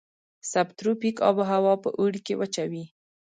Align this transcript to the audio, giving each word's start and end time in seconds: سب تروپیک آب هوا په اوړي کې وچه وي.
سب 0.51 0.67
تروپیک 0.77 1.15
آب 1.29 1.37
هوا 1.51 1.73
په 1.83 1.89
اوړي 1.99 2.19
کې 2.25 2.33
وچه 2.39 2.63
وي. 2.71 2.85